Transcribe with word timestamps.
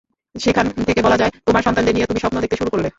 সেখান 0.35 0.65
থেকে 0.87 1.01
বলা 1.01 1.17
যায় 1.17 1.31
তোমার 1.47 1.63
সন্তানদের 1.63 1.93
নিয়ে 1.93 2.07
তুমি 2.07 2.19
স্বপ্ন 2.19 2.37
দেখতে 2.41 2.57
শুরু 2.57 2.69
করলে। 2.71 2.89